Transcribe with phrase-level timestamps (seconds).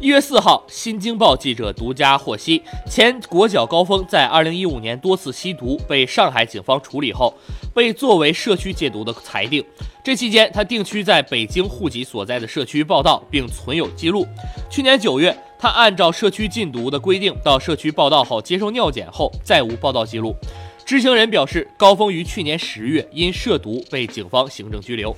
[0.00, 7.34] 一月四号新京报记者独家获悉前国脚高峰在二零一五年多次吸毒被上海警方处理后
[7.74, 9.62] 被作为社区戒毒的裁定
[10.02, 14.26] 这期间他定居在北京户籍所在的社区报道并存有记录。
[14.70, 20.34] 去年九月他按照社区禁毒的规定到社区报道后接受尿检后再无报道记录。
[20.86, 25.14] 知情人表示高峰于去年十月因涉毒被警方行政拘留。